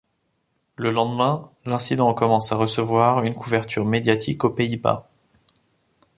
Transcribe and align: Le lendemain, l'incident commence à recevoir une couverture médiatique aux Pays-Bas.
Le 0.77 0.89
lendemain, 0.89 1.51
l'incident 1.63 2.11
commence 2.15 2.51
à 2.51 2.55
recevoir 2.55 3.21
une 3.23 3.35
couverture 3.35 3.85
médiatique 3.85 4.43
aux 4.43 4.49
Pays-Bas. 4.49 5.07